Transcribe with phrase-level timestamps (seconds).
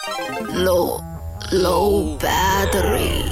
[0.00, 1.02] Low
[1.52, 3.24] low battery，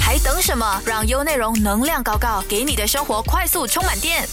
[0.00, 0.80] 还等什么？
[0.86, 4.24] 让优内容能量高高，给你的生活快速充满电。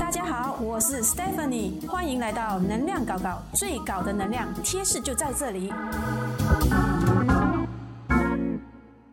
[0.00, 5.72] 大家好，我是 Stephanie，欢迎来到能量搞搞，最高的能量贴士就在这里。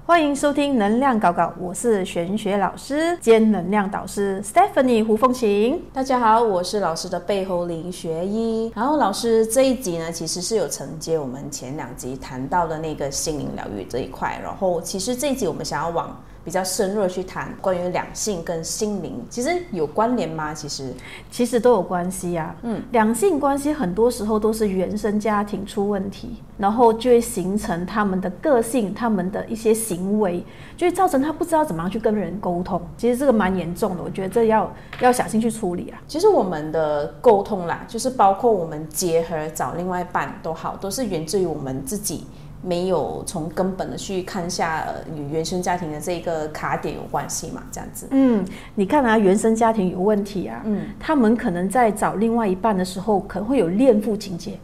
[0.10, 5.80] 欢迎收听能量搞搞，我是玄学老师兼能量导师 Stephanie 胡凤琴。
[5.94, 8.72] 大家好，我是老师的背后林学医。
[8.76, 14.40] 然后老师这一集呢，其实是有承接我们前两集谈到的那个心灵疗愈这一块。
[14.44, 20.52] 然后其实这一集我们想要往比较深入的去谈关于两性跟心灵，其实有关联吗？
[20.52, 20.92] 其实
[21.30, 22.56] 其实都有关系啊。
[22.64, 30.44] 嗯，两性关系很多时候都是原生家庭出问题，然后就会形成他们的个性、他们的一些行为，
[30.76, 32.82] 就会造成他不知道怎么样去跟人沟通。
[32.98, 36.02] 其实这个蛮严重的，我觉得这要要小心去处理啊。
[36.08, 42.26] 其实我们的沟通啦，就是包括我们结合找另外一半都好，都是源自于我们自己。
[42.62, 47.64] 没有从根本的去看下呃与原生家庭的这个卡点有关系嘛？
[47.72, 54.60] 这样子，嗯，你看啊，原生家庭有问题啊，嗯，他们可能在找另外一半的时候，可能会有恋父情节，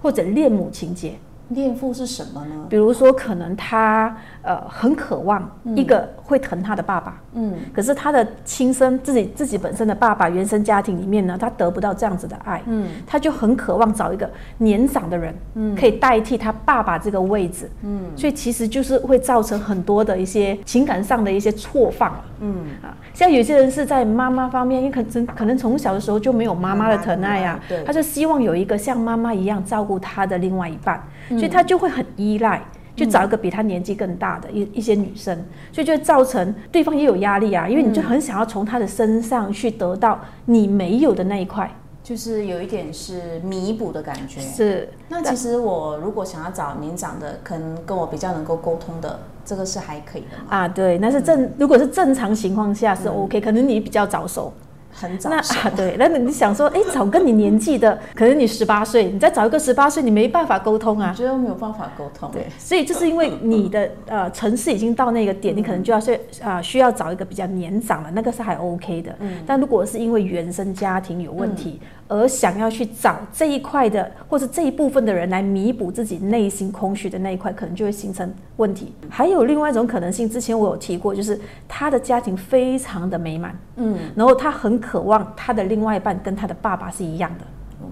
[0.00, 1.14] 或者恋母情节。
[1.50, 2.66] 恋父是什么呢？
[2.68, 4.16] 比如说，可能他
[4.46, 22.56] 呃很渴望一个会疼他的爸爸，嗯，可是他的亲生自己自己本身的爸爸原生家庭里面呢，他得不到这样子的爱，嗯，他就很渴望找一个年长的人，嗯，可以代替他爸爸这个位置，嗯，所以其实就是会造成很多的一些情感上的一些错放嗯。
[22.82, 31.02] 啊，像有些人是在妈妈方面，因为可能可能从小的时候就没有妈妈的疼爱呀，对，他就希望有一个像妈妈一样照顾他的另外一半。
[31.30, 32.62] 所以他就会很依赖，
[32.96, 35.36] 就找一个比他年纪更大的一一些女生，
[35.70, 41.70] 所以就造成对方也有压力啊，因为你就很想要从他的身上去得到你没有的那一块，
[42.02, 44.40] 就是有一点是弥补的感觉。
[44.40, 44.88] 是。
[45.08, 50.56] 那其实我如果想要找年长的，可能跟我比较能够沟通的，这个是还可以的嘛？
[50.56, 54.52] 啊，对，那是正，如果是正常情况下是 OK，可能你比较早熟。
[54.98, 62.30] 很早那啊对，那你想说，哎，找跟你年纪的，可能你十八岁，你再找一个十八岁，你没办法沟通啊，觉得没有办法沟通。
[62.32, 69.14] 对，所以就是因为你的呃城市已经到那个点，你可能就要去啊需要找一个比较年长的，那个是还 OK 的。
[69.20, 69.34] 嗯。
[69.46, 71.78] 但如果是因为原生家庭有问题，
[72.08, 78.92] 而想要去找这一块的或者这一部分的人来弥补自己内心空虚的那一块，可能就会形成问题。
[79.08, 87.44] 还有另外一种可能性，之前我有提过，就是他的家庭非常的美满，嗯，然后他很渴望他的另外一半跟他的爸爸是一样的，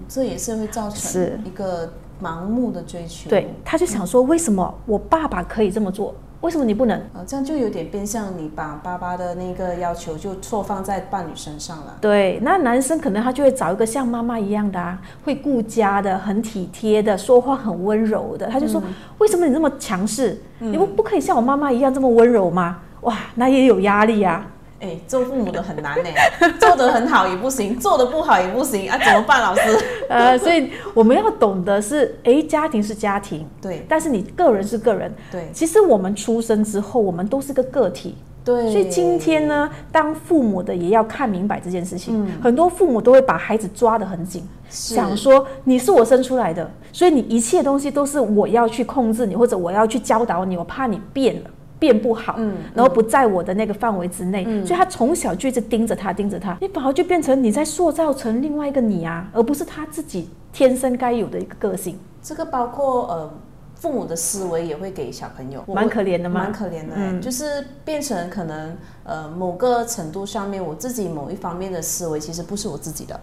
[0.07, 3.29] 这也是会造成一个盲目的追求。
[3.29, 6.15] 对，他就想说，为什么我爸爸可以这么做？
[6.45, 6.95] 为什么你不能？
[7.11, 11.97] 啊，这样就有点变相，你把爸爸的那个要求就错放在伴侣身上了。
[11.99, 18.45] 对，那男生可能他就会找一个像妈妈一样的啊，会顾家的，很体贴的，说话很温柔的。
[18.45, 18.79] 他就说，
[19.17, 20.39] 为什么你这么强势？
[20.59, 22.77] 你不不可以像我妈妈一样这么温柔吗？
[23.01, 24.45] 哇，那也有压力呀。
[24.81, 26.09] 哎，做父母的很难呢，
[26.59, 29.61] 做得很好也不行，做得不好也不行啊，怎么办，老师？
[30.09, 35.49] 呃，所以我们要懂得是，哎，家庭是家庭，对，但是你个人是个人，对。
[35.53, 38.69] 其实我们出生之后，我们都是个个体，对。
[38.71, 42.29] 所以今天呢，当父母的也要看明白这件事情。
[42.43, 51.49] 很多父母都会把孩子抓得很紧，想说你是我生出来的，所以你一切东西都是我要去控制你，或者我要去教导你，我怕你变了。
[51.77, 61.99] 变不好，嗯，然后不在我的那个范围之内，所以他从小就一直盯着他，盯着他，你反而就变成你在塑造成另外一个你啊，而不是他自己天生该有的一个个性。
[62.21, 63.33] 这个包括呃，
[63.75, 66.41] 父母的思维也会给小朋友，蛮可怜的吗？
[66.43, 73.19] 蛮可怜的，嗯，就是变成可能呃某个程度上面，我自己某一方面的思维其实不是我自己的，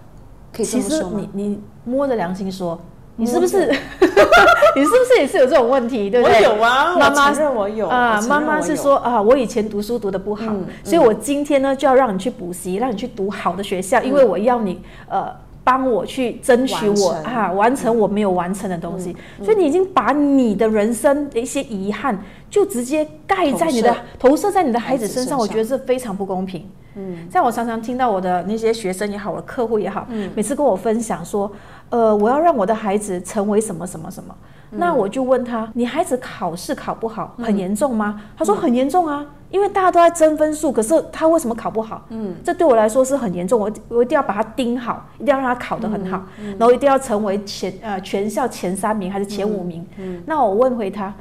[0.52, 1.20] 可以这么说吗？
[1.32, 2.78] 你你摸着良心说。
[3.22, 3.66] 你是不是？
[4.74, 6.10] 你是不是也是有这种问题？
[6.10, 6.44] 对不对？
[6.48, 8.20] 我有啊，妈妈认我有啊。
[8.22, 10.52] 妈妈是说啊，我以前读书读的不好，
[10.82, 15.30] 所以我今天呢就要让你去补习，让你去读好的学校，因为我要你呃
[15.62, 19.16] 帮我去争取我啊完成我没有完成的东西。
[19.44, 22.18] 所以你已经把你的人生的一些遗憾
[22.50, 26.68] 就直接盖在你的投射在你的孩子身上，我觉得这非常不公平。
[26.94, 31.50] 嗯，在我常常听到我的那些学生也好，我的客户也好，每次跟我分享说。
[31.90, 34.34] 呃，我要让我的孩子成为什么什么什么，
[34.70, 38.22] 那我就问他，你孩子考试考不好很严重吗？
[38.34, 42.06] 他说很严重啊，因为大家都在争分数，可是他为什么考不好？
[42.08, 46.22] 嗯，这对我来说是很严重，我我一定要把他盯好，一定要让他考得很好，
[46.58, 49.86] 然后一定要成为前呃全校前三名还是前五名。
[49.98, 51.12] 嗯，那我问回他，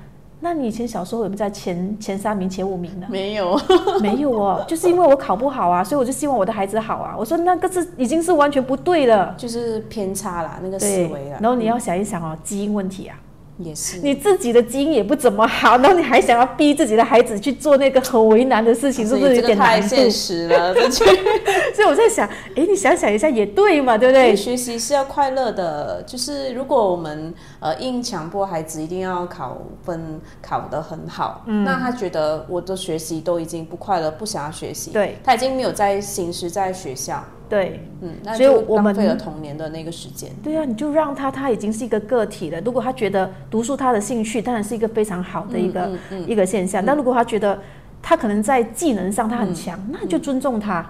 [0.43, 3.05] 那你以前小时候有没有在前前三名、前五名呢？
[3.09, 3.59] 没有，
[4.01, 7.15] 没有哦，就是因为我考不好啊，所以我就希望我的孩子好啊。
[7.17, 11.37] 我说那个是已经是完全不对了，就是偏差啦，那个思维啦。
[11.39, 13.15] 然后你要想一想哦，基因问题啊，
[13.63, 19.81] 也是，你自己的基因也不怎么好，然后你还想要逼自己的孩子去做那个很为难的事情，是不是有点难度？
[19.83, 21.05] 太现实了， 这句。
[21.73, 24.31] 所以我在想，哎，你想想一下也对嘛，对不对？
[24.31, 26.03] 对，学习是要快乐的。
[26.05, 40.31] 就是如果我们呃硬强迫孩子一定要考分考得很好，嗯那他觉得我的学习都已经不快乐，不想要学习，对他已经没有在心思在学校，对嗯，那所以就我们浪费了童年的那个时间。
[40.41, 42.61] 对啊，你就让他，他已经是一个个体了。
[42.61, 46.83] 如果他觉得读书他的兴趣，当然是一个非常好的一个、嗯嗯一个现象。
[46.85, 47.59] 但如果他觉得
[48.01, 50.89] 他可能在技能上他很强，嗯那你就尊重他。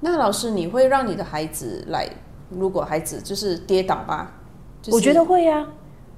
[0.00, 2.06] 那老师，你会让你的孩子来？
[2.50, 4.30] 如果孩子就是跌倒吧，
[4.82, 5.66] 就是、我觉得会啊，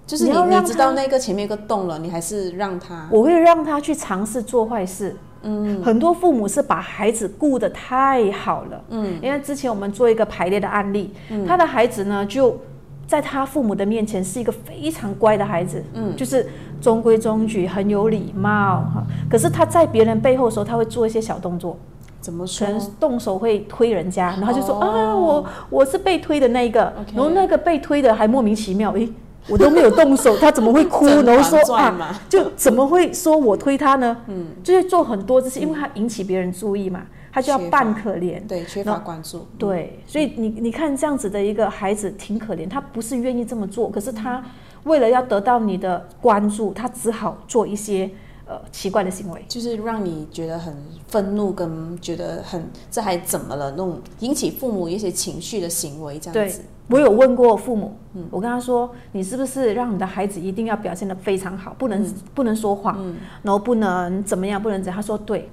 [0.05, 5.17] 就是你你知道那个前面一个洞了，你还是让他我会让他去尝试做坏事。
[5.49, 8.85] 嗯，很多父母是把孩子顾得太好了。
[8.91, 11.13] 嗯，因为之前我们做一个排列的案例，
[11.47, 12.59] 他的孩子呢就
[13.07, 16.47] 在他父母的面前是一个非常乖的孩子，嗯，就是
[16.81, 19.07] 中规中矩，很有礼貌哈。
[19.31, 21.79] 可是他在别人背后的时候，他会做一些小动作，
[22.21, 22.69] 怎么可说？
[22.69, 26.93] 能动手会推人家，然后就说、哦啊，我我是被推的那一个。
[27.15, 29.09] 然后那个被推的还莫名其妙，诶，
[29.49, 31.07] 我都没有动手，他怎么会哭？
[31.23, 34.17] 然后说啊嘛，就怎么会说我推他呢？
[34.27, 38.45] 嗯，就是做很多，就是因为他引起别人注意嘛，他就要扮可怜。
[38.47, 39.47] 对，缺乏关注。
[39.59, 44.43] 对，所以你你看这样子的一个孩子挺可怜，他不是愿意这么做，可是他
[44.85, 48.11] 为了要得到你的关注，他只好做一些
[48.49, 49.45] 呃奇怪的行为。
[49.49, 50.75] 就是让你觉得很
[51.09, 56.63] 愤怒，跟觉得很这还怎么了那种引起父母一些情绪的行为，这样对子。
[56.89, 62.05] 我有问过父母，嗯我跟他说，你是不是让你的孩子一定要表现得非常好，不能、
[62.35, 62.97] 不能说谎，
[63.43, 64.97] 然后不能怎么样，不能怎样？
[64.97, 65.51] 他说对。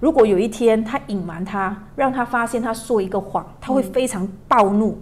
[0.00, 4.96] 如果有一天他隐瞒他，让他发现他说一个谎，他会非常暴怒，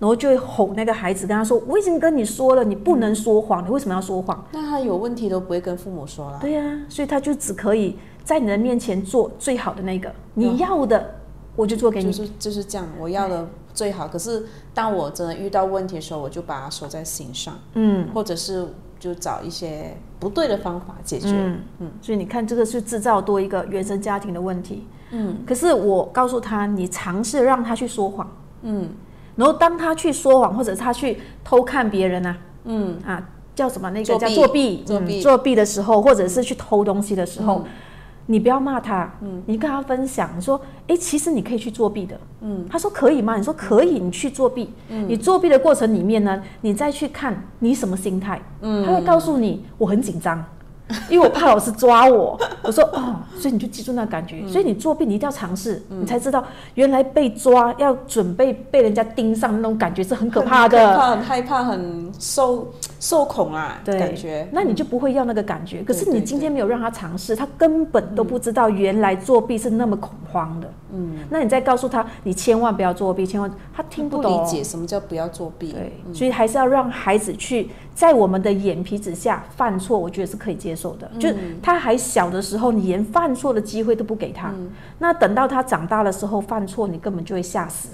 [0.00, 6.38] 然后就会吼那个孩子，跟他说：“我已经跟你说了，你不能说谎，你为什么要说谎那他有问题都不会跟父母说？”了。
[6.40, 11.14] 对呀、所以他就只可以在你的面前做最好的那个，你要的
[11.56, 12.12] 我就做给你。
[12.12, 14.08] 就是就是这样，我要的最好。
[14.08, 18.08] 可是当我真的遇到问题的时候，我就把它锁在心上，嗯。
[18.14, 18.66] 或者是
[18.98, 21.28] 就找一些不对的方法解决。
[21.30, 24.86] 嗯嗯，所以你看，这个是制造多一个原生家庭的问题。
[25.10, 28.28] 嗯，可是我告诉他，你尝试让他去说谎。
[28.62, 28.88] 嗯，
[29.36, 37.64] 然后当他去说谎，或者他去偷看别人啊，嗯啊，叫什么那个叫作弊，作弊嗯作弊的时候，或者是去偷东西的时候。
[38.26, 43.36] 你不要骂他，嗯，你跟他分享，你说，哎，其实你可以去作弊的，嗯，他说可以吗？
[43.36, 50.42] 你说可以，你去作弊，嗯，你作弊的过程里面呢，你再去看你什么心态，嗯，他会告诉你，我很紧张，
[51.10, 52.38] 因为我怕老师抓我。
[52.64, 54.46] 我说哦，所以你就记住那感觉。
[54.48, 56.42] 所以你作弊，你一定要尝试，你才知道
[56.74, 60.96] 原来被抓要准备被人家盯上那种感觉是很可怕很的。
[60.96, 62.66] 怕、很害怕、很受
[63.04, 64.48] 受恐啊，对，感觉。
[64.50, 65.82] 那你就不会要那个感觉。
[65.82, 70.72] 可是你今天没有让他尝试，他根本都不知道原来作弊是那么恐慌的。
[70.90, 74.32] 嗯，那你再告诉他，你千万不要作弊，千万他听不懂。
[74.42, 75.70] 理解什么叫不要作弊。
[75.70, 81.06] 对，所以还是要让孩子去在我们的眼皮子下犯错，我觉得是可以接受的。
[81.18, 84.50] 就是他还小的时候，你连犯错的机会都不给他，
[84.98, 87.90] 那等到他长大的时候犯错，你根本就会吓死。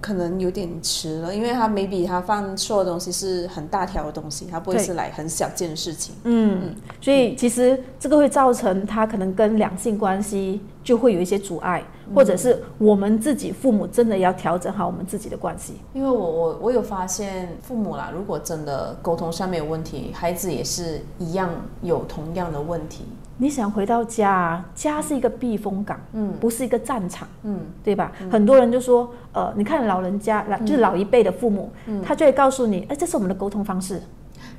[0.00, 6.14] 可能有点迟了，因为他 maybe 他放错的东西是很大条的东西，他不会是来很小件的事情。
[6.24, 11.84] 嗯，所以其实这个会造成他可能跟两性关系就会有一些阻碍，
[12.14, 15.74] 或者是我们自己父母真的要调整好我们自己的关系。
[15.92, 21.50] 因为我我我有发现父母啦，如果真的沟通上面有问题，孩子也是一样
[21.82, 23.04] 有同样的问题。
[23.42, 28.12] 你想回到家，家是一个避风港，嗯，不是一个战场，嗯，对吧？
[28.30, 31.72] 很多人就说，呃，你看老人家，老就是老一辈的父母，
[32.04, 34.02] 他就会告诉你，哎，这是我们的沟通方式，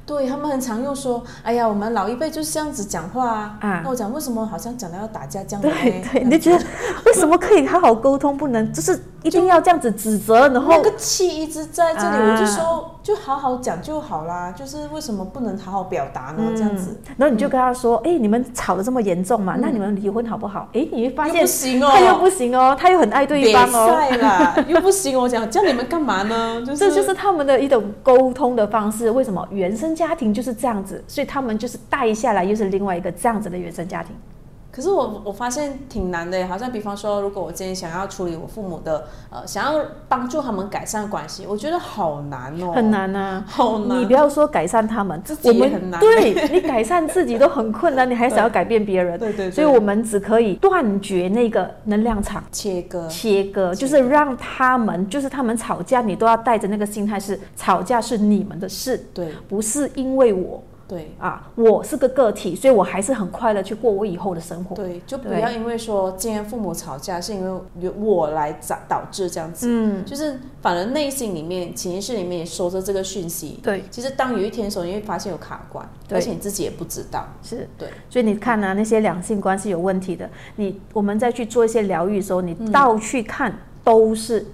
[0.03, 3.57] 对他们很常用说，哎呀，我们老一辈就是这样子讲话啊。
[3.61, 6.03] 啊那我讲为什么好像讲到要打架这样的对？
[6.11, 6.65] 对，你就觉得
[7.05, 16.43] 为什么可以好好沟通，不能就是一定要这样子指责，然后那个气一直在这里，啊我就说就好好讲就好啦，就是为什么不能好好表达呢？
[16.55, 20.67] 这样子嗯，然后你就跟他说，哎、你们吵得这么严重嘛，那你们离婚好不好？
[20.73, 23.97] 哎，你会发又现不行哦，他又不行哦，他又很爱对方哦。
[24.67, 25.19] 又不行。
[25.19, 26.61] 我讲叫你们干嘛呢？
[26.65, 29.11] 就是这就是他们的一种沟通的方式。
[29.11, 31.03] 为什么原生家庭就是这样子？
[31.07, 34.15] 所以他们就是带下来，又是另外一个这样子的原生家庭。
[34.71, 43.43] 可是我我发现挺难的，好像比方说，如果我今天想要处理我父母的，呃，想要帮助他们改善关系，我觉得好难哦，很，难啊。
[43.45, 43.99] 好难。
[43.99, 49.19] 你不要说改善他们，自己也很难对 你改善自己都很困难，你还想要改变别人？
[49.19, 52.41] 对对对所以我们只可以断绝那个能量场。
[52.51, 61.15] 切割，切割就是让他们，就是他们吵架，你都要带着那个心态是吵架是你们的事，对不是因为我对。
[61.17, 64.75] 啊，我是个个体，所以我还是很快乐去过我以后的生活。
[64.75, 73.57] 对，就不要因为说今天父母吵架是因为由我来导导致这样子，嗯，就是反而内心里面、潜意识里面也收着这个讯息。
[73.63, 77.25] 对，其实当有一天的时候，你会发现有卡关，而且你自己也不知道。
[77.41, 77.69] 是。
[77.77, 84.45] 对，所以你看啊，那些两性关系有问题的，你我们再去做一些疗愈的时候，你倒去看都是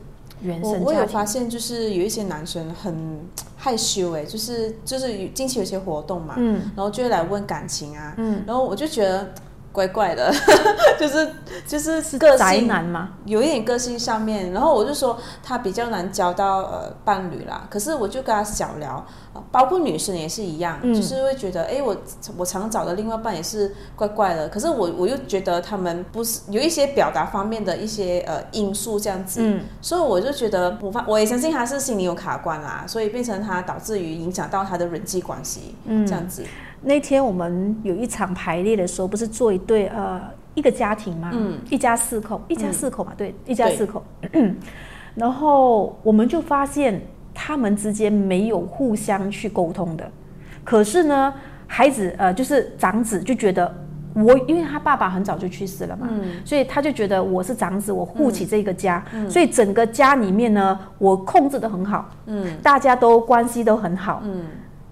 [0.42, 1.06] 原我我有。
[1.08, 3.20] 发现，就是有一些男生很
[3.56, 9.34] 害羞，哎，就是就是近期有些活动嘛，嗯然后就会来问感情啊，嗯，然后我就觉得
[9.78, 10.34] 怪怪的，
[11.00, 11.30] 就是
[11.68, 13.10] 就是个宅性男吗？
[13.26, 17.68] 有一点个性上面，然后我就说他比较难交到呃伴侣啦。
[17.70, 19.06] 可是我就跟他小聊，
[19.36, 21.96] 呃包括女生也是一样，嗯就是会觉得，哎，我
[22.38, 24.50] 我常找的另外一半也是怪怪的。
[24.50, 36.44] 可是我我又觉得他们不是有一些表达方面的一些呃因素这样子，嗯，所以我就觉得我发我也相信他是心里有卡关啦，所以变成他导致于影响到他的人际关系，嗯这样子，
[36.82, 40.22] 那天我们有一场排列的时候，不是做一对呃
[40.54, 44.04] 一个家庭嘛，嗯，一家四口，一家四口嘛，对，一家四口。
[45.16, 47.02] 然后我们就发现
[47.34, 50.10] 他们之间没有互相去沟通的，
[50.64, 51.34] 可是呢，
[51.66, 53.74] 孩子呃就是长子就觉得
[54.14, 56.24] 我，因为他爸爸很早就去世了嘛，嗯。
[56.46, 62.56] 所以他就觉得我是长子，我护起这个家，所以整个家里面呢，我控制的很好，嗯。
[62.62, 64.46] 大家都关系都很好，嗯，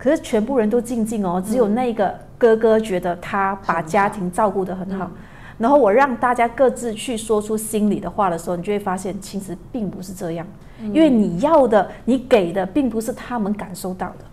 [0.05, 5.09] 可是全部人都静静哦，只有那个哥哥觉得他把家庭照顾得很好。
[5.57, 10.45] 然后我让大家各自去说出心里的话的时候，你就会发现其实并不是这样，
[10.79, 14.25] 因为你要的、你给的，并不是他们感受到的。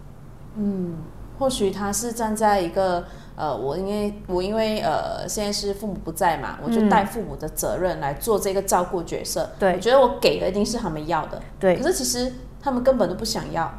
[0.56, 0.94] 嗯
[1.38, 3.02] 或许他是站在一个
[3.34, 9.50] 呃，我因为我因为呃现在是父母不在嘛，我就嗯带父母的责任来做这个照顾角色。
[9.58, 9.72] 对。
[9.72, 11.76] 我觉得我给的一定是他们要的，对。
[11.76, 13.72] 可，是其实他们根本都不想要，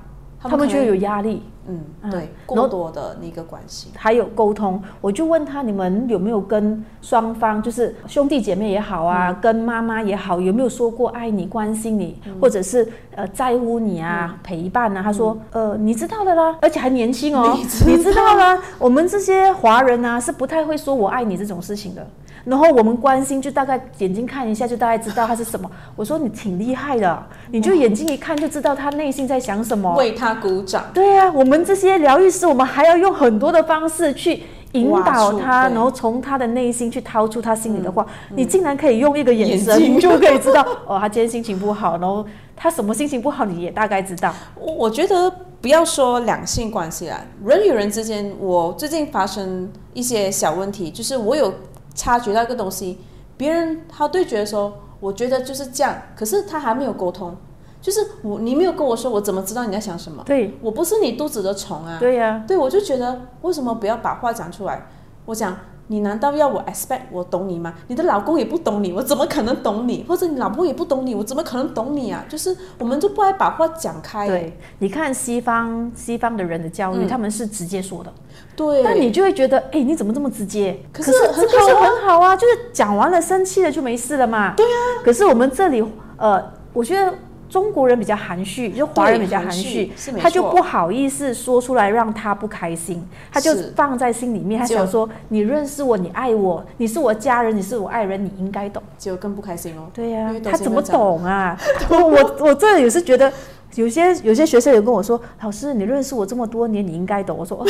[0.44, 2.12] 他们觉得有压力，嗯嗯。
[2.12, 3.90] 对过多的那个关系。
[3.96, 15.02] 还有沟通，我就问他，你们有没有跟双方，就是兄弟姐妹也好啊，跟妈妈也好，有没有说过爱你、关心你，或者是呃在乎你啊、陪伴啊？
[15.02, 17.58] 他说，呃，你知道的啦，而且还年轻哦，
[17.88, 22.06] 你知道啦，我们这些华人啊是不太会说我爱你这种事情的。
[22.46, 25.70] 然后我们关心，就大概眼睛看一下，就大概知道他是什么。
[25.96, 29.96] 我说你挺厉害的，你就眼睛一看就知道他内心在想什么。
[29.96, 38.06] 为他鼓掌，对啊、我们这些疗愈师，我们还要用很多的方式去引导他，然后从他的内心去掏出他心里的话。
[38.36, 44.34] 你竟然可以用一个眼眼神，睛你就可以知道哦，他今天心情不好，然后他什么心情不好，你也大概知道。
[44.60, 45.32] 我我觉得
[45.62, 51.54] 不要说两性关系啦，人与人之间，我最近发生一些小问题，就是我有
[51.96, 53.00] 察觉到一个东西，
[53.38, 57.36] 别人他对觉得说，我觉得就是这样，可是他还没有沟通，
[57.82, 60.24] 就是我你没有跟我说，我怎么知道你在想什么？
[60.26, 64.88] 对我不是你肚子的虫啊，对呀、对，我就觉得为什么不要把话讲出来？
[65.26, 67.74] 我讲，你难道要我 expect 我懂你吗？
[67.88, 70.06] 你的老公也不懂你，我怎么可能懂你？
[70.08, 72.24] 或者你老婆也不懂你，我怎么可能懂你啊？
[72.30, 74.28] 就是我们就不爱把话讲开。
[74.28, 78.12] 对，你看西方西方的人的教育，嗯他们是直接说的，
[78.56, 80.80] 对，但你就会觉得，哎，你怎么这么直接？
[80.92, 84.54] 可是这个是很好啊很好啊，就是讲完了生气了就没事了嘛。
[84.56, 85.04] 对啊。
[85.04, 85.84] 可是我们这里，
[86.18, 87.14] 呃，我觉得
[87.54, 98.82] 中国人比较含蓄，就华人比较含蓄他就不好意思说出来让他不开心，他就放在心里面，他想说你认识我，你爱我，你是我家人，你是我爱人，你应该懂。
[98.98, 99.86] 就更不开心哦。
[99.94, 101.56] 对呀、他怎么懂啊？
[101.92, 103.32] 我我我这也是觉得。
[103.76, 107.36] 有些有些学生有跟我说，老师，你认识我这么多年，你应该懂。
[107.36, 107.66] 我说、哦、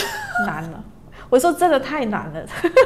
[0.46, 0.84] 难了，
[1.34, 2.40] 我说真的太难了。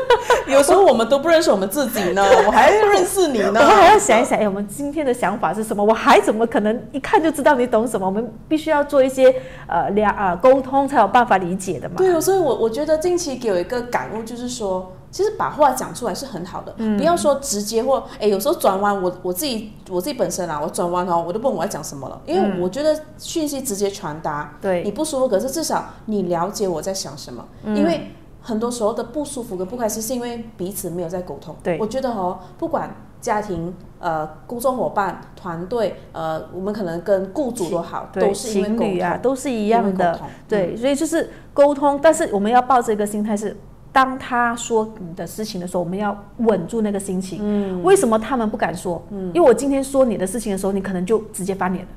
[0.47, 3.65] 有时候我们都不认识我们自己呢， 我还认识你呢我们。
[3.67, 5.83] 还要想一想，哎，我们今天的想法是什么？
[5.83, 8.05] 我还怎么可能一看就知道你懂什么？
[8.05, 9.35] 我们必须要做一些
[9.67, 11.95] 呃聊啊沟通，才有办法理解的嘛。
[11.97, 28.09] 对，所以我我觉得近期给我一个感悟，就是说，其实把话讲出来是很好的，嗯不要说直接或哎，有时候转弯，我我自己我自己本身啊，我转弯哦，我都不懂我要讲什么了，因为我觉得讯息直接传达，嗯对你不舒服，可是至少你了解我在想什么，嗯因为
[28.47, 31.53] 很多时候的不舒服跟不开心是因为彼此没有在沟通。
[31.61, 40.17] 对我觉得哦，不管家庭、呃，工作伙伴、团队，呃，我们可能跟雇主都好，都是因为沟通情侣啊，都是一样的。
[40.47, 43.57] 对，所以就是沟通，但是我们要抱着一个心态是。
[43.89, 47.39] 当他说你的事情的时候，我们要稳住那个心情。
[47.41, 49.01] 嗯，为什么他们不敢说？
[49.09, 51.91] 嗯，因为我今天说你的事情的时候，你可能就直接翻脸了。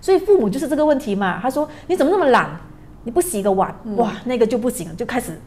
[0.00, 1.40] 所以父母就是这个问题嘛。
[1.42, 2.48] 他说你怎么那么懒？
[3.02, 5.40] 你不洗个碗，哇，那个就不行，就开始。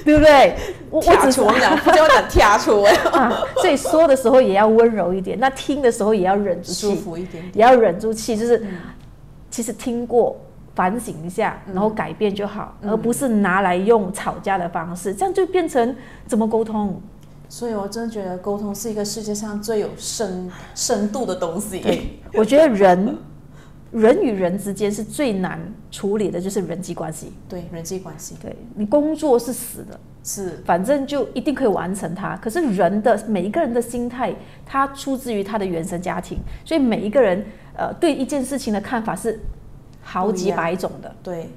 [0.04, 0.56] 对不对？
[0.90, 2.94] 我我只是 我讲，不叫讲跳出哎。
[3.60, 8.64] 所以说的时候也要温柔一点，那听的时候也要忍住气，舒服一点，也要忍住气，就是
[9.50, 10.36] 其实听过，
[10.74, 15.94] 反省一下，然后改变就好，而不是拿来用吵架的方式，这样就变成
[16.26, 17.00] 怎么沟通？
[17.48, 22.20] 所以我真的觉得沟通是一个世界上最有深深度的东西。
[22.32, 23.18] 我觉得人。
[23.92, 27.32] 人与人之间是最难处理的，就是人际关系。
[27.48, 28.36] 对，人际关系。
[28.40, 32.36] 对你工作是死的，是，反正就一定可以完成它。
[32.36, 34.32] 可是人的每一个人的心态，
[34.64, 37.44] 他出自于他的原生家庭，所以每一个人
[37.76, 39.40] 呃对一件事情的看法是
[40.02, 41.12] 好几百种的。
[41.22, 41.50] 对，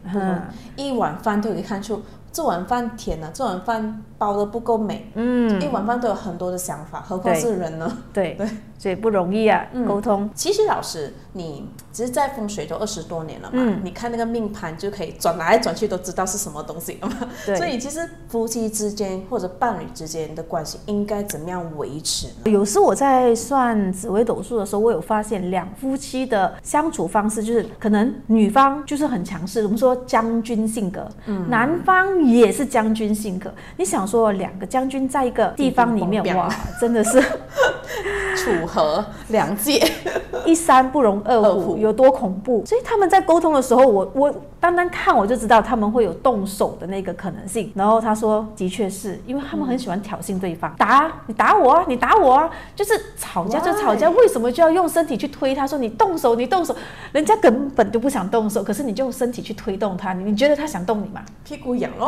[0.76, 5.08] 一碗饭都可以看出这碗饭甜了，这碗饭包的不够美。
[5.14, 7.98] 嗯，一碗饭都有很多的想法，何况是人呢？
[8.12, 8.48] 对 对。
[8.78, 10.30] 所以不容易啊，沟通。
[10.36, 17.16] 其实老师，你其实，在风水都二十多年了嘛，你看那个命盘就可以转来转去，都知道是什么东西了嘛。
[17.46, 17.56] 对。
[17.56, 22.28] 所以其实夫妻之间或者伴侣之间的关系应该怎么样维持？
[22.46, 33.54] 有时我在算紫微斗数的时候，我有发现两夫妻的相处方式，就是可能女方就是很强势，我们说将军性格，嗯，男方也是将军性格。
[33.78, 37.22] 你想说两个将军在一个地方里面，哇，真的是
[38.36, 38.63] 处。
[38.68, 39.84] 和两界，
[40.46, 42.64] 一山不容二虎，有多恐怖？
[42.66, 47.70] 所以他们在沟通的时候，我我单单看我就知道他们会有动手的那个可能性。
[47.76, 55.54] 然后他说，的确是因为他们很喜欢挑衅对方，打你打我啊，你打我啊，就是吵架就吵架，为什么就要用身体去推？
[55.54, 56.74] 他说你动手，你动手，
[57.12, 61.22] 人家根本就不想动手，可是你就用身体去推动他，你觉得他想动你吗？
[61.44, 62.08] 屁股痒喽。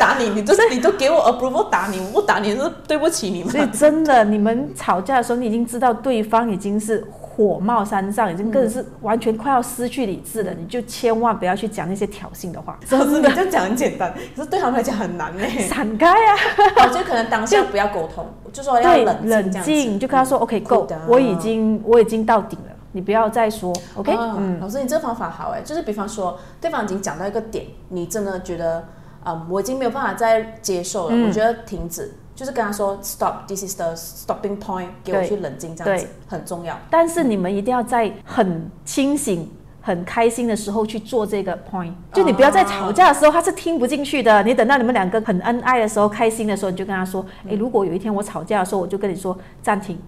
[0.00, 3.50] 打你，你就是你都给我 approve 打你，我不打你是对不起你们。
[3.52, 12.78] 所以真的，你们吵架的时候，你已经知道对方已经是火冒三丈，已经更是完全快要失去理智了，你就千万不要去讲那些挑衅的话。
[12.86, 15.42] 真的，就讲很简单，可是对他们来讲很难呢。
[15.66, 16.88] 闪开啊！
[16.92, 24.14] 就可能当下不要沟通，就说要冷冷静，就跟他说 OK 够，我已经我已经到顶了，你不要再说 OK。
[24.14, 28.84] 嗯，老师，你这个方法好哎，就是比方说对方已经讲到一个点，你真的觉得。
[29.24, 31.14] 啊，我已经没有办法再接受了。
[31.14, 36.76] 我觉得停止，就是跟他说 stop，this is the stopping point，给我去冷静，这样子很重要。
[36.90, 44.42] 但是你们一定要在很清醒、很开心的时候去做这个 point，就你不要在吵架的时候，他是听不进去的。
[44.44, 49.98] 你等到你们两个很恩爱的时候、开心的时候，你就跟他说：，诶，如果有一天我吵架的时候，我就跟你说暂停，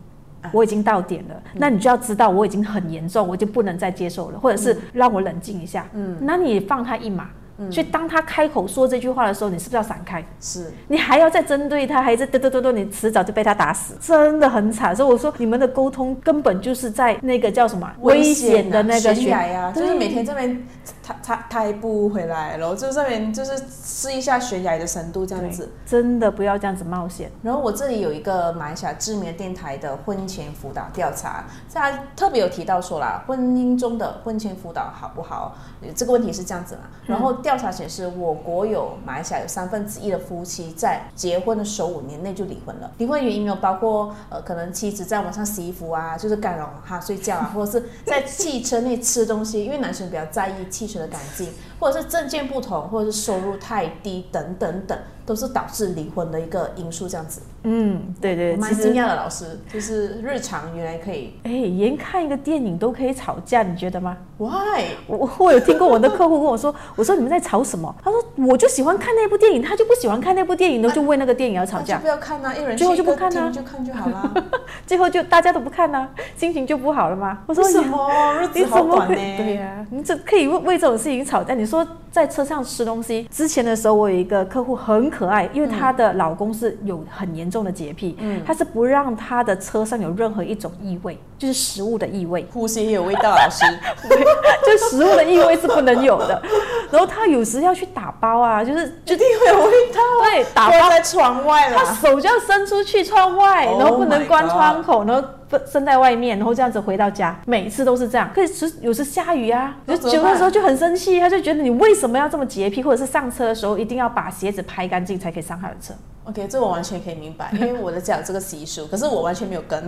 [0.50, 5.86] 我已经到点了，那你就要知道我已经很严重，我就不能再接受了，或者是让我冷静一下。
[5.92, 7.28] 嗯，那你放他一马。
[7.70, 10.24] 所以当他开口说这句话的时候，你是不是要闪开？
[10.40, 14.94] 是，你还要再针对他，还是嘚嘚嘚嘚，你迟早就被他打死，真的很惨。
[14.94, 20.66] 所以我说，你们的沟通根本就是在那个叫什么危险的那个悬崖呀，就是每天这边。
[21.06, 27.30] 他他他一步回来，然后就这边就是试一下悬崖的深度这样子，真的不要这样子冒险。
[27.42, 35.54] 然后我这里有一个马来西亚知名电台的婚前辅导调查，他特别有提到说啦，婚姻中的婚前辅导好不好？
[35.94, 36.82] 这个问题是这样子嘛？
[37.04, 42.90] 然后调查显示，我国有马来西亚有三分之一的夫妻在结婚的首五年内就离婚了。
[42.98, 50.94] 离婚原因有包括呃，可能妻子在晚上洗衣服啊，就是干扰他睡觉啊， 或者是在汽车内吃东西，因为男生比较在意汽车。
[50.94, 54.96] 的干净，或者是证件不同，或者是收入太低，等等等。
[55.26, 57.40] 都是导致离婚的一个因素，这样子。
[57.66, 64.84] 嗯，对对，蛮惊讶的，老师，就是日常原来可以，哎，连看一个电影都可以吵架，你觉得吗？Why？
[65.06, 67.94] 我我有听过我的客户跟我说， 我说你们在吵什么？
[68.04, 71.96] 他说我就喜欢看那部电影，他就不喜欢看那部电影，都就为那个电影而吵架。
[71.98, 74.34] 不要看啊，一人最后就不看啊，就看就好了。
[74.86, 76.06] 最后就大家都不看呢，
[76.36, 77.38] 心情就不好了吗？
[77.46, 78.34] 我说什么？
[78.42, 79.14] 日子好短呢？
[79.14, 81.54] 对呀，你这可以为为这种事情吵架？
[81.54, 85.94] 你说在车上吃东西之前的时候，我有一个客户很可爱，因为她。
[85.94, 93.64] 的老公是有很严重的洁癖，嗯，他是不让他的车上有任何一种异味，就是食物的异味，呼吸也有味道，老师，
[94.08, 94.18] 对，
[94.66, 96.42] 就食物的异味是不能有的。
[96.90, 100.90] 然后他有时要去打包啊，就是一定会有味道，对，打包。
[100.90, 105.28] 在窗外了，他手就要伸出去窗外，然后不能关窗口，然后
[105.66, 108.30] 伸在外面，然后这样子回到家，每次都是这样。
[108.34, 115.94] 可是有时下雨啊，就久的时候就很生气，他就觉得你为什么要这么洁癖，或者是上车的时候一定要把鞋子拍干净才可以上他的车。
[116.24, 119.86] OK，这我完全可以明白， 因为我的家有这个习俗，可是我完全没有跟。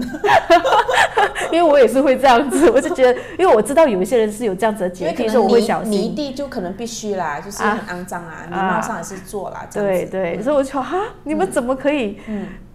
[1.51, 5.93] 因为我也是会这样子，我就觉得，因为我知道有一些人是有这样子的洁癖，所以我会小心。
[5.93, 9.67] 泥地就可能必须啦，就是很肮脏啊，礼貌上也是做啦。
[9.73, 12.19] 对对，所以我就哈，你们怎么可以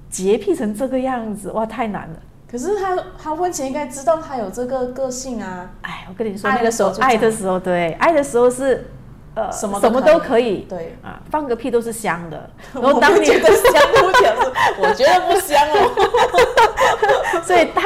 [0.10, 1.52] 洁癖成这个样子？
[1.52, 2.16] 哇，太难了。
[2.52, 5.70] 可是他他婚前应该知道他有这个个性啊。
[5.84, 8.88] 哎，我跟你说，那个时候爱的时候，对，爱的时候是。
[9.34, 12.50] 呃，什么什么都可以，对啊，放个屁都是香的。
[12.76, 14.36] 然后当你觉得香，不香，
[14.78, 17.40] 我觉得不香哦。
[17.42, 17.82] 所以当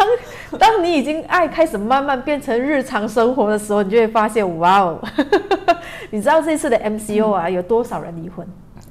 [0.58, 5.00] 当你已经爱开始慢慢变成日常生活的时候，你就会发现，哇哦，
[6.10, 8.44] 你知道这次的 MCO 啊，有多少人离婚？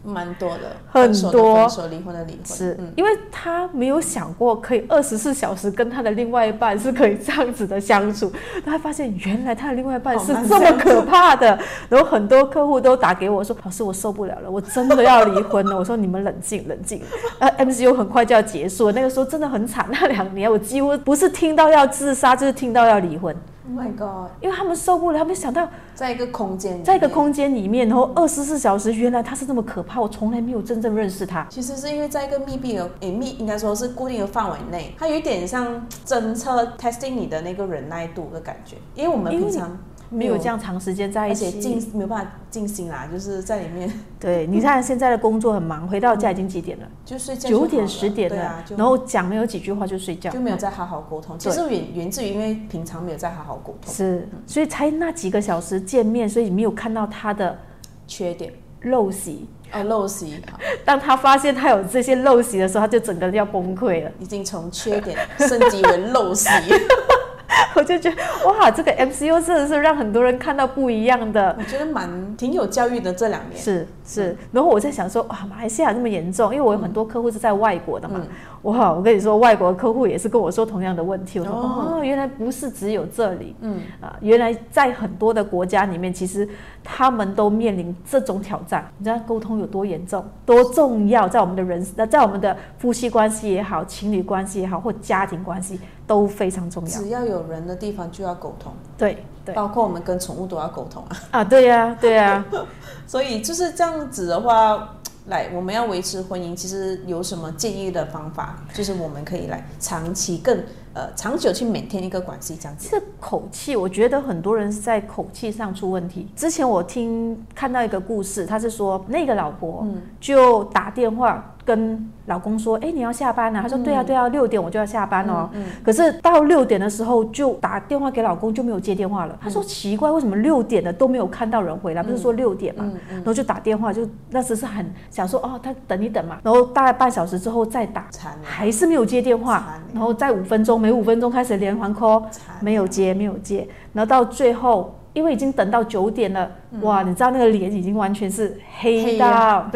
[0.04, 8.30] 蛮多的，很多离婚的离婚是因为他没有想过可以二十四小时跟他的另外一半是可以这样子的相处，
[8.64, 11.58] 他发现原来他的另外一半是这么可怕的。
[11.88, 17.00] 然后很多客户都打给我说：“老师，我受不了了，我真的要离婚了。”我说：“你们冷静冷静。”
[17.40, 23.34] 呃，MCU 很快就要结束，那个时候真的很惨，那两年我几乎不是听到要自杀，就是听到要离婚。
[23.66, 24.30] Oh my god！
[24.42, 31.46] 因为他们受不了，他们想到在一个空间，在一个空间里面，然后二十四小时，原来他是这么可怕，我从来没有真正认识他。
[31.48, 39.76] 其实是因为在一个密闭的、诶密，应该说是固定的范围内，它有一点像侦测 testing 你的那个忍耐度的感觉，因为我们平常。
[40.10, 43.90] 没有这样长时间在一起，而且静没有办法进行啦，就是在里面。
[44.20, 46.86] 对， 你看现在的工作很忙，回到家已经几点了？
[47.04, 47.48] 就睡觉。
[47.48, 51.38] 九点十点了，然后讲没有几句话就睡觉，就没有再好好沟通。
[51.38, 57.58] 其实源源自于因为平常没有再好好沟通，是，所以才那几个小时见面，所以没有看到他的
[58.06, 60.40] 缺点陋习 哦，陋习。
[60.84, 66.48] 当他发现他有这些陋习的时候，他就整个要崩溃了，已经从缺点升级为陋习。
[67.76, 71.54] 我就觉得哇，这个 MCU 真的是让很多人看到不一样的。
[71.58, 73.60] 我觉得蛮挺有教育的这两年。
[73.60, 78.20] 是是，然后我在想说哇，马来西亚这么严重，因为我有很多客户是在外国的嘛。
[78.62, 81.38] 哇，我跟你说，外国客户也是跟我说同样的问题。
[81.38, 83.54] 我说哦，原来不是只有这里。
[83.60, 86.48] 嗯啊，原来在很多的国家里面，其实
[86.82, 88.86] 他们都面临这种挑战。
[88.98, 91.28] 你知道沟通有多严重、多重要？
[91.28, 96.90] 在我们的人，那在我们的夫妻关系也好、情侣关系也好，或家庭关系都非常重要。
[96.90, 98.72] 只要有人的地方就要沟通。
[98.96, 101.16] 对对，包括我们跟宠物都要沟通啊。
[101.32, 102.42] 啊，对呀对呀。
[103.06, 104.96] 所以就是这样子的话。
[105.28, 108.58] 来，我们要维持婚姻，其实有什么建议的方法？
[108.74, 110.54] 就是我们可以来长期更
[110.92, 112.90] 呃长久去每天一个关系这样子。
[112.90, 116.28] 这口气，我觉得很多人是在口气上出问题。
[116.36, 119.86] 之前我听看到一个故事，他是说那个老婆
[120.20, 121.42] 就打电话。
[121.64, 123.62] 跟老公说，哎，你要下班了？
[123.62, 125.48] 他说，对啊，对啊，六点我就要下班哦。
[125.82, 129.38] 可是到六点的时候，就打电话给老公，就没有接电话了。
[129.40, 132.02] 他说奇怪，为什么六点了都没有看到人回来？
[132.02, 132.90] 不是说六点嘛？
[133.10, 136.38] 然后就打电话，就那时是很想说，哦，他等一等嘛。
[136.42, 138.06] 然后大概半小时之后再打，
[138.42, 139.80] 还是没有接电话。
[139.92, 142.24] 然后再五分钟，每五分钟开始连环 call，
[142.60, 143.66] 没有接，没有接。
[143.92, 146.50] 然后到最后，因为已经等到九点了，
[146.82, 149.70] 哇，你知道那个脸已经完全是黑到。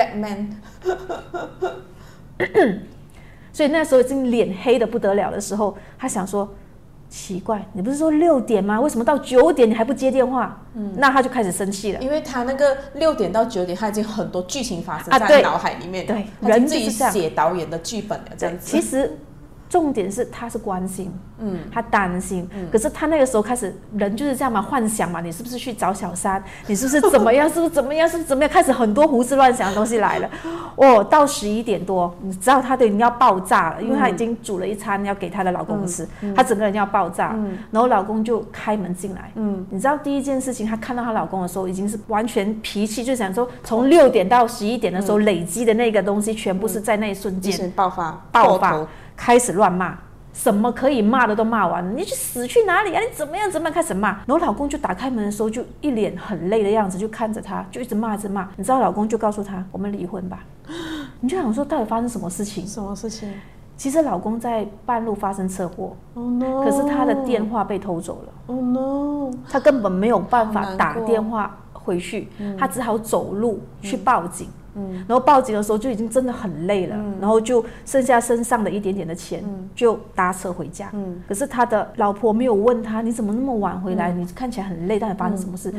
[3.53, 6.49] 所以那时候已经脸黑的不得了的时候，他想说：
[7.09, 8.81] 奇怪，你不是说六点吗？
[8.81, 10.62] 为什么到九点你还不接电话？
[10.75, 18.67] 嗯，那他就开始生气了，因为他那个六点到九点，他已经很多剧情发生在脑海里面，对，人自己写导演的剧本了，这样子。
[18.67, 19.19] 其实。
[19.68, 26.42] 重点是他是关心，嗯，他担心，可是他那个时候开始人就是这样嘛，幻想嘛，你是不是去找小三？
[26.66, 27.48] 你是不是怎么样？
[27.48, 28.09] 是不是怎么样？
[28.09, 28.50] 是不是怎么样？
[28.50, 30.31] 开始很多胡思乱想的东西来了。
[30.76, 37.37] 哦，到十一点多，你知道他都已经要爆炸了，因为他已经煮了一餐要给她的老公吃，他整个人要爆炸。
[37.70, 48.87] 然后老公就开门进来，嗯，你知道第一件事情，她看到她老公的时候，已经是完全脾气就想说，从六点到十一点的时候累积的那个东西，全部是在那一瞬间爆发，爆发。
[49.18, 49.98] 开始乱骂，
[50.33, 51.90] 什么可以骂的都骂完了。
[51.90, 53.00] 你去死去哪里啊？
[53.00, 53.50] 你怎么样？
[53.50, 53.74] 怎么样？
[53.74, 54.11] 开始骂。
[54.24, 58.48] 然后老公就打开门的时候，就一脸很累的样子，就看着他，就一直骂，一直骂。
[58.57, 60.44] 你知道，老公就告诉他：“我们离婚吧。”
[61.20, 62.64] 你就想说，到底发生什么事情？
[62.64, 63.28] 什么事情？
[63.76, 66.64] 其实老公在半路发生车祸，Oh no！
[66.64, 69.31] 可是他的电话被偷走了，Oh no！
[69.48, 72.28] 他根本没有办法打电话回去，
[72.59, 74.48] 他只好走路去报警。
[75.07, 79.43] 然后报警的时候就已经真的很累了，然后就剩下身上的一点点的钱，
[79.75, 80.91] 就搭车回家。
[81.27, 85.73] 可是他的老婆没有问他你怎么那么晚回来，你看起来很累，到底发生什么事？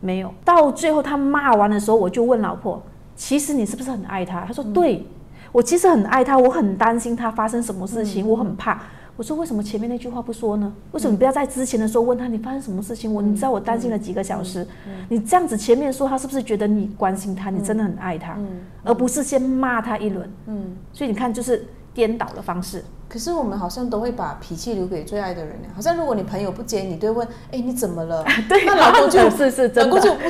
[0.00, 0.32] 没有。
[0.44, 2.82] 到最后他骂完的时候，我就问老婆，
[3.14, 4.40] 其实你是不是很爱他？
[4.46, 5.04] 他说对，
[5.52, 8.80] 我其实很爱他，我很担心他发生什么事情，我很怕。
[9.20, 10.72] 我说为什么前面那句话不说呢？
[10.92, 13.12] 为什么不要在之前的时候问他你发生什么事情？
[13.12, 14.66] 我你知道我担心了几个小时，
[15.10, 18.38] 你这样子前面说他是不是觉得你关心他，你真的很爱他，
[18.82, 20.26] 而不是先骂他一轮？
[20.46, 22.82] 嗯，所以你看就是颠倒的方式。
[23.10, 25.68] 可是我们好像都会把脾气留给最爱的人呢。
[25.74, 28.24] 好像如果你朋友不接你，都会问：哎，你怎么了？
[28.48, 30.20] 对，那老公 就是是真老公就你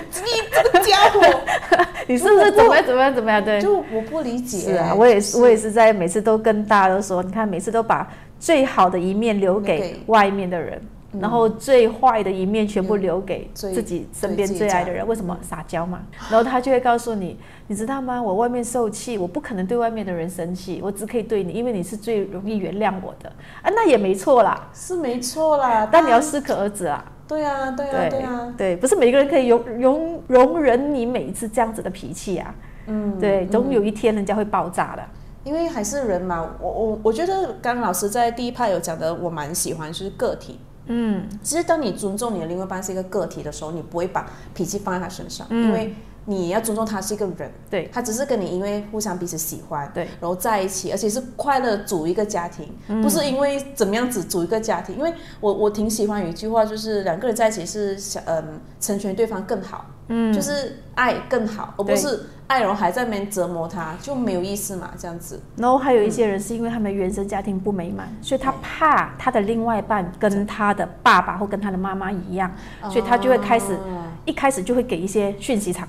[0.51, 1.21] 这个家伙，
[2.09, 3.45] 你是不是怎么样怎么样怎么样？
[3.45, 4.59] 对，就我不理解。
[4.59, 10.83] 是啊，我也是，我也是在每次都跟大家都说，你看每次都把最好的一面留给外面的人。
[11.21, 16.03] 然后最坏的一面全部留给自己身边最爱的人，为什么撒娇嘛？
[16.31, 18.23] 然后他就会告诉你，你知道吗？
[18.23, 23.29] 我外面受气，我不可能对外面的人生气，我只可以对你，因为你是最容易原谅我的
[23.61, 27.05] 啊，那也没错啦，是没错啦，但你要适可而止啊。
[27.27, 32.55] 对啊，对啊，对啊，对，不是每个人可以容容容忍你每一次这样子的脾气啊。
[32.87, 35.03] 嗯，对，总有一天人家会爆炸的。
[35.45, 40.59] 因为还是人嘛，我我我觉得刚刚老师在第一派有讲的，我蛮喜欢，就是个体。
[40.87, 45.95] 嗯，其实当你尊重你的另外一半是一个个体的时候，你不会把脾气放在他身上，因为
[46.31, 54.97] 你要尊重他是一个人，对，他只是跟你因为互相彼此喜欢，对，然后在一起，而且是快乐组一个家庭，不是因为怎么样子组一个家庭。
[54.97, 62.21] 因为我我挺喜欢有一句话，就是两个人在一起是想嗯成全对方更好，嗯，就是爱更好，而不是。
[62.51, 64.91] 爱人还在那边折磨他，就没有意思嘛？
[64.99, 65.41] 这样子。
[65.57, 72.51] 然后还有一些人是因为他们原生家庭不美满，所以他怕他的另外一半跟他的爸爸或跟他的妈妈一样，
[72.91, 73.79] 所以他就会开始
[74.25, 75.89] 一开始就会给一些讯息场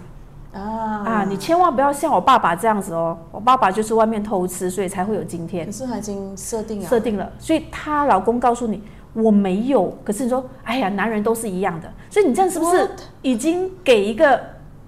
[0.53, 1.25] 啊啊！
[1.27, 5.65] 你千万不要像我爸爸这样子哦，我爸爸就是外面偷吃，所以才会有今天。
[5.65, 8.83] 可是他已经设定了，设定了，所以她老公告诉你
[9.13, 12.89] 我没有，可是你说哎呀，男人都是一样的，所以你这样是不是
[13.21, 14.39] 已经给一个？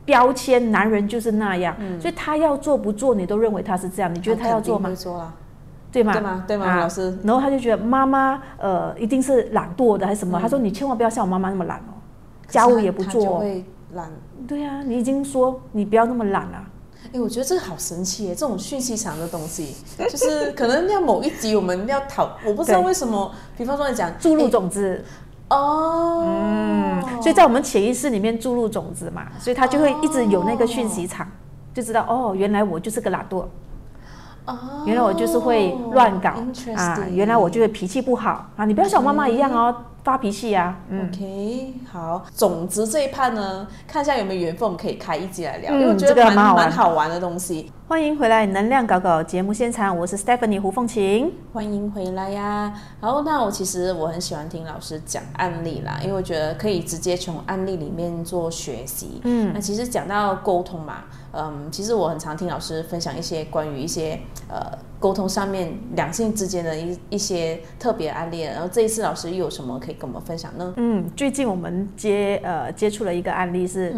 [0.05, 4.89] 标签，男人就是那样，所以他要做不做，你都认为他是这样，你觉得他要做吗？
[5.93, 6.11] 对吗？
[6.11, 6.43] 对吗？
[6.45, 6.75] 对吗？
[6.81, 10.37] 老师，然后他就觉得妈妈呃一定是懒惰的还是什么？
[10.41, 11.95] 他说你千万不要像我妈妈那么懒哦，
[12.49, 14.11] 家务也不做，会懒。
[14.47, 16.63] 对啊，你已经说你不要那么懒了。
[17.13, 25.03] 哎，我觉得这个好神奇耶，这种讯息场的东西，就是可能要某一集我们要讨，我不知道为什么，比方说你讲注入种子。
[25.49, 31.27] 哦，嗯，所以在我们潜意识里面注入种子嘛，所以他就会一直有那个讯息场，
[31.73, 33.45] 就知道哦，原来我就是个懒惰，
[34.45, 36.31] 哦，原来我就是会乱搞
[36.75, 39.75] 啊，原来我就是脾气不好啊，你不要像我妈妈一样哦。
[40.03, 47.71] 发脾气呀，OK，好，种子这一趴呢，看一下有没有缘分，我们可以开一集来聊，因为我觉得蛮蛮好玩的东西。
[47.85, 52.73] 欢迎回来，能量搞搞节目现场，我是 Stephanie 胡凤琴，欢迎回来呀。
[53.01, 59.19] 然后那我其实我很喜欢听老师讲案例啦，因为我觉得可以直接从案例里面做学习。
[59.25, 64.17] 嗯，那其实讲到沟通嘛，嗯，其实我很常听老师分享一些关于一些
[64.47, 64.77] 呃。
[65.03, 70.73] 沟通上面两性之间的一一些特别案例，然后这一次老师又有什么可以跟我们分享呢？
[70.77, 73.93] 嗯，最近我们接呃接触了一个案例是，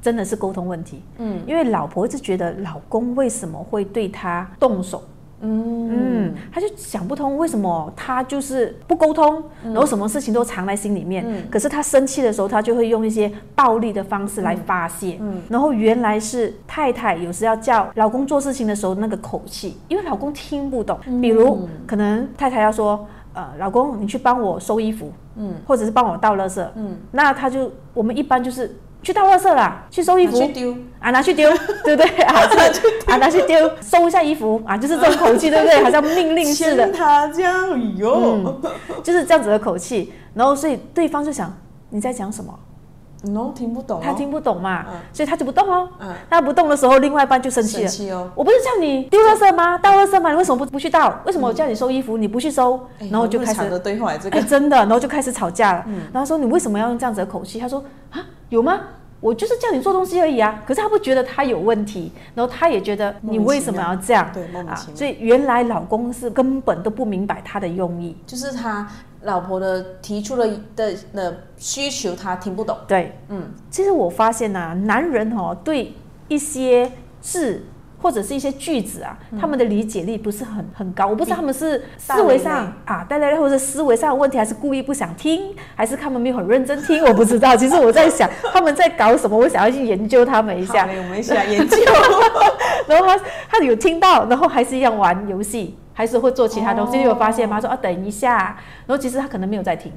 [0.00, 1.02] 真的是沟通问题。
[1.18, 5.02] 嗯，因为老婆一直觉得老公为什么会对她动手。
[5.42, 11.24] 嗯嗯，他就想不通为什么他就是不沟通，然后什么事情都藏在心里面。
[11.50, 15.18] 可是他生气的时候，他就会用一些暴力的方式来发泄。
[15.48, 20.98] 然后原来是太太有时要叫老公做事情的时候那个口气，因为老公听不懂。
[21.22, 28.76] 比如可能太太要说，呃，老公你去帮我收衣服，嗯，或者是帮我倒垃圾，嗯，那他就我们一般就是。
[29.02, 30.38] 去倒垃圾啦，去收衣服，
[31.00, 31.50] 啊拿去丢，
[31.84, 32.34] 对不对啊？
[33.08, 35.82] 啊拿去丢，收一下衣服啊，就是这种口气， 对不对？
[35.82, 36.88] 好像命令似的。
[36.92, 38.60] 他这样哟，
[39.02, 40.12] 就是这样子的口气。
[40.34, 41.52] 然后所以对方就想
[41.88, 42.56] 你在讲什么
[43.24, 45.88] ？no 听不懂，他听不懂嘛，所以他就不动哦。
[45.98, 47.88] 嗯，他不动的时候，另外一半就生气了。
[47.88, 49.76] 生气哦，我不是叫你丢垃圾吗？
[49.78, 50.30] 倒垃圾吗？
[50.30, 51.18] 你为什么不不去倒？
[51.26, 52.80] 为什么我叫你收衣服你不去收？
[53.10, 55.84] 然后就开始对话这个真的，然后就开始吵架了。
[56.12, 57.58] 然后说你为什么要用这样子的口气？
[57.58, 58.80] 他说啊有吗？
[59.20, 64.30] 我就是叫你做东西而已啊，可是他不觉得他有问题，然后他也觉得你为什么要这样？
[64.32, 64.96] 对，莫名其妙。
[64.96, 68.88] 所以原来老公是根本都不明白他的用意，就是他
[69.22, 72.76] 老婆的提出了的的需求，他听不懂。
[72.88, 75.92] 对，嗯，其实我发现呐，男人哦对
[76.28, 77.62] 一些事。
[78.00, 81.06] 或者是一些句子啊，他们的理解力不是很很高。
[81.06, 87.56] 我不知道他们是思维上啊带来，或者思维上的问题，还是故意不想听，还是他们没有很认真听，我不知道。
[87.56, 90.88] 其实我在想 他们在搞什么，我想要去研究他们一下。
[90.88, 91.76] 我们想研究。
[92.88, 96.96] 然后他他有听到，然后还是一样玩游戏，还是会做其他东西。
[96.96, 97.60] 你有发现吗？
[97.60, 99.92] 说啊等一下，然后其实他可能没有在听。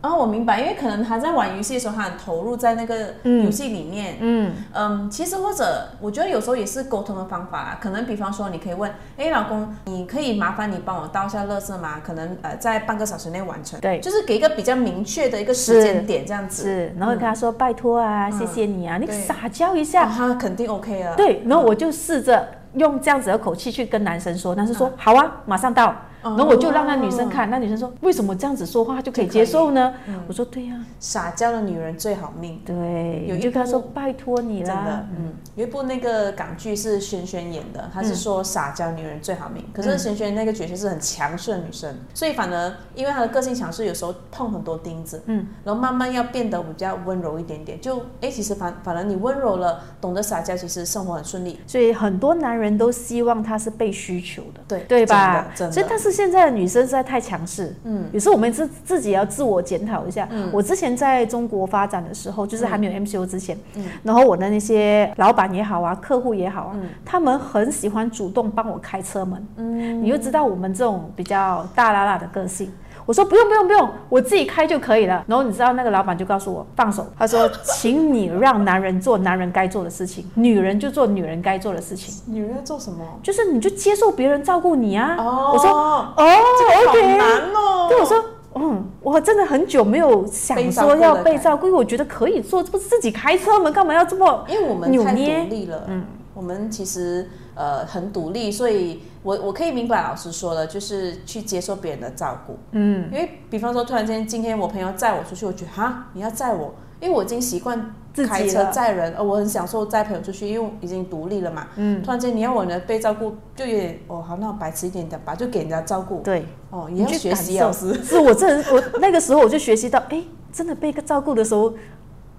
[0.00, 4.16] 啊，我明白，因为可能他在玩游戏的时候，他很投入在那个游戏里面。
[4.20, 7.78] 嗯，嗯，其实或者我觉得有时候也是沟通的方法啦。
[7.80, 12.00] 可能比方说，你可以问，哎，老公，你可以麻烦你帮我倒一下垃圾吗？
[12.04, 13.80] 可能呃，在半个小时内完成。
[13.80, 16.62] 对就是给一个比较明确的一个时间点，这样子。
[16.62, 21.14] 是，然后跟他说拜托啊，谢谢你啊，你撒娇一啊，下，他肯定 OK 啊。
[21.16, 25.92] 对，然后我就试着用这样子的口气去跟男生说，男生说好啊，马上到。
[26.36, 29.94] 然后我就让那女生看，那女生说为什么这样子说话就可以接受呢？
[30.26, 32.60] 我说对呀、撒娇的女人最好命。
[32.64, 39.64] 对，有一你就跟他说拜托你真的，，嗯，有一部那个港剧是轩轩演的，他是说撒娇女人最好命。
[39.72, 47.80] 可是轩轩那个角色是很强势的女生，所以反而因为她的个性强势，有时候碰很多钉子，嗯，然后慢慢要变得比较温柔一点点。
[47.80, 51.58] 就哎，其实反反而你温柔了，懂得撒娇，其实生活很顺利。
[51.66, 54.60] 所以很多男人都希望她是被需求的。
[54.66, 55.34] 对对吧？
[55.34, 55.72] 真的，真的。
[55.72, 60.26] 所以但是现在的女生实在太强势，嗯，有时候我们自自己也要自我检讨一下。
[60.32, 60.50] 嗯。
[60.52, 63.84] 我之前在中国发展的时候，就是还没有 MCO 之前，嗯。
[64.02, 72.72] 然后我的那些老板也好啊，客户也好啊，他们很喜欢主动帮我开车门，嗯，你就知道我们这种比较大拉拉的个性。
[73.08, 75.24] 我说不用不用不用，我自己开就可以了。
[75.26, 82.14] 然后你知道那个老板就告诉我放手，他说， 请你让男人做男人该做的事情，女人就做女人该做的事情。
[82.26, 82.98] 女人要做什么？
[83.22, 85.16] 就是你就接受别人照顾你啊。
[85.18, 87.16] 哦我说哦好，OK。
[87.16, 87.86] 难哦。
[87.88, 88.22] 对，我说，
[88.56, 93.70] 嗯，我真的很久没有想说要被照顾，因为我觉得可以做，这不是自己开车吗？
[93.70, 94.44] 干嘛要这么？
[94.50, 97.26] 因为我们太扭捏独立了，嗯，我们其实
[97.58, 121.74] 呃很独立，所以我我可以明白老师说的，就是去接受别人的照顾，嗯，因为比方说突然间今天我朋友载我出去，我觉得哈你要载我，因为我已经习惯自己开车载人，呃，我很享受载朋友出去，因为已经独立了嘛，嗯，突然间你要我呢被照顾，就有点哦好，那我白痴一点点吧，就给人家照顾，对，哦，也要学习老师，是我真的，我那个时候我就学习到，哎，真的被照顾的时候，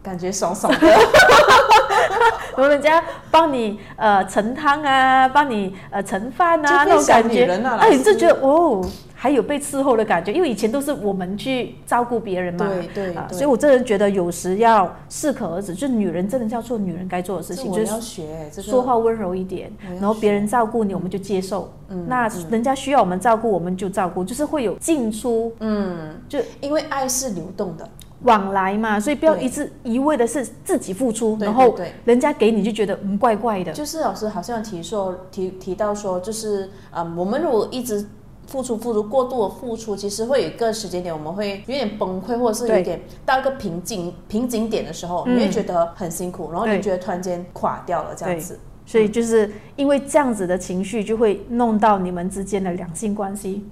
[0.01, 7.45] 感觉爽爽的，然后人家帮你呃盛汤啊，帮你呃盛饭啊，那种感觉，
[7.91, 8.17] 你就师。
[8.17, 8.83] 觉得哦，
[9.13, 21.71] 还有被伺候的感觉，因为以前都是我们去照顾别人嘛，对对啊，所以我真的觉得有时要适可而止，就是女人真的要做女人该做的事情，我就是要学，这个说话温柔一点，然后别人照顾你，我们就接受。
[21.89, 27.89] 嗯那人家需要我们照顾，我们就照顾，就是会有进出嗯，就因为爱是流动的。
[28.23, 33.71] 往来嘛，所以不要一直一味的是自己付出，然后人家给你就觉得嗯怪怪的。
[33.71, 38.05] 就是老师好像提说提提到说，就是嗯，我们如果一直
[38.47, 42.83] 付出付出过度的付出，其实会有一个时间点，我们会有点崩溃，或者是有对。
[42.83, 45.37] 点到一个瓶颈瓶颈点的时候，嗯。
[45.37, 48.59] 你会觉得很辛苦，然后你觉得突然间垮掉了这样子。
[48.85, 53.63] 所以就是因为这样子的情绪，就会弄到你们之间的两性关系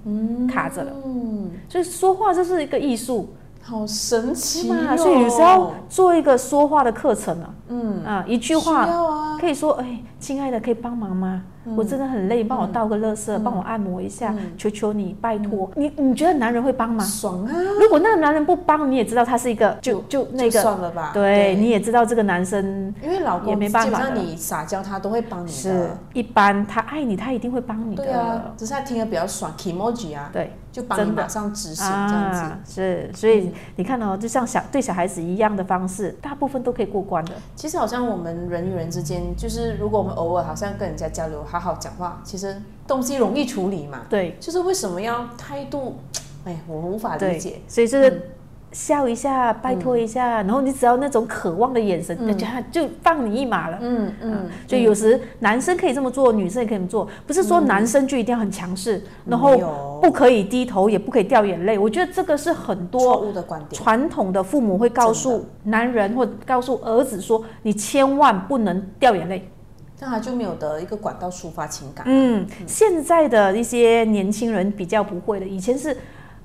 [0.48, 0.92] 卡着了。
[1.04, 3.28] 嗯，所以说话就是一个艺术
[3.68, 4.76] 好神奇是吗？
[4.92, 4.96] 哦！
[4.96, 11.42] 所以有时候做一个说话的课程啊，嗯，啊，一句话啊，可以说，哎，亲爱的，可以帮忙吗？
[11.76, 15.70] 我真的很累，帮我倒个垃圾，帮我按摩一下，求求你，拜托。
[15.76, 17.04] 你你觉得男人会帮吗？
[17.04, 17.52] 爽啊！
[17.80, 25.88] 如果那个男人不帮，你也知道他是一个就就那就个，算了吧，对，你也知道这个男生因为老公也没办法你撒娇他都会帮你是。
[26.12, 28.14] 一般，他爱你，他一定会帮你的对
[28.56, 30.52] 只是他听得比较爽，emoji 啊，对。
[30.70, 32.40] 就帮你马上执行这样子。
[32.40, 37.32] 啊，是，所以你看哦，就像小对小孩子一样的方式，大部分都可以过关的。
[37.56, 44.02] 其实好像我们人与人之间，就是如果我们偶尔好像跟人家交流，好好好讲话，其实东西容易处理嘛。
[44.08, 45.96] 对就是为什么要态度？
[46.46, 48.30] 哎，我无法理解。，所以就是
[48.70, 53.78] 笑一下，拜托一下，然后你只要那种渴望的眼神，嗯人家就放你一马了。
[53.80, 61.78] 嗯嗯，就有时男生可以这么做，女生也可以这么做，不是说男生就一定要很强势，然后不可以低头，也不可以掉眼泪。
[61.78, 63.44] 我觉得这个是很错多。
[63.72, 69.50] 传统的父母会告真诉男人或告诉儿子说，你千万不能掉眼泪。
[69.98, 72.04] 但他就没有的一个管道抒发情感。
[72.08, 75.96] 嗯，现在的一些年轻人比较不会的，以前是。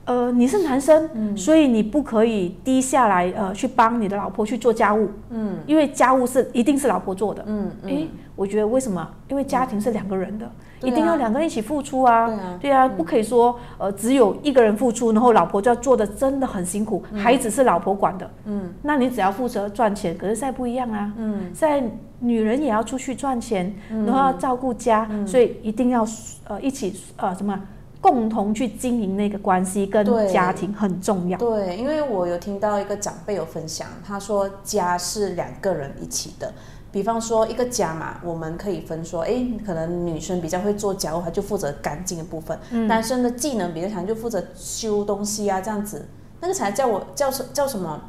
[0.06, 9.10] 呃，你是男生，嗯所以你不可以低下来，呃，去帮你的老婆去做家务，嗯，因为家务是一定是老婆做的，嗯嗯，诶，我觉得为什么？
[9.30, 10.52] 因为家庭是两个人的，
[10.84, 12.28] 一定要两个人一起付出啊。
[12.28, 18.30] 对啊对啊，不可以说呃只有一个人付出，然后老婆就要做的真的很辛苦，孩子是老婆管的。
[18.46, 21.13] 嗯，那你只要负责赚钱，可是现在不一样啊。
[21.17, 21.84] 嗯，现在
[22.19, 26.06] 女人也要出去赚钱，然后要照顾家，所以一定要
[26.46, 27.60] 呃一起呃什么
[28.00, 31.38] 共同去经营那个关系跟家庭很重要。
[31.38, 36.52] 对，因为我有听到一个长辈有分享，他说家是两个人一起的。
[36.94, 42.56] 比方说一个家嘛，我们可以分说，诶，可能女生比较会做家务，她就负责干净的部分；
[42.88, 46.06] 男生的技能比较强，就负责修东西啊这样子。
[46.40, 48.00] 那个才叫我叫什叫什么？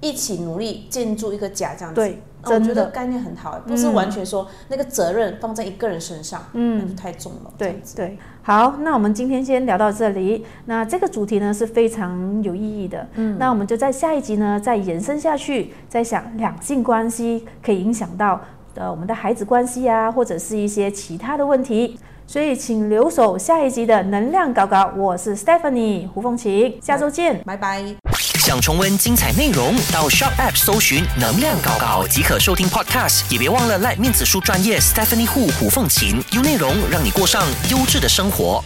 [0.00, 1.94] 一起努力建筑一个家，这样子。
[1.94, 7.52] 对哦我觉得概念很好，不是完全说那个责任放在一个人身上，嗯，那就太重了。
[7.56, 10.44] 对对，好，那我们今天先聊到这里。
[10.66, 18.40] 那这个主题呢是非常有意义的，嗯，那我们就在下一集呢再延伸下去，再想两性关系可以影响到
[18.74, 21.98] 呃我们的孩子关系啊，或者是一些其他的问题。
[22.26, 27.42] 所以请留守下一集的能量搞搞，我是 Stephanie 胡凤琴，下周见。
[27.44, 28.33] 拜拜。
[28.44, 33.22] 想重温精彩内容，到 Shop App 搜寻“能量搞搞”即可收听 Podcast。
[33.30, 38.62] 也别忘了赖面子书专业 Stephanie Hu 胡凤琴，用内容让你过上优质的生活。